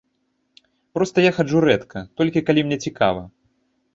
Проста 0.97 1.17
я 1.25 1.31
хаджу 1.37 1.59
рэдка, 1.67 1.99
толькі 2.21 2.45
калі 2.47 2.61
мне 2.69 2.77
цікава. 2.87 3.21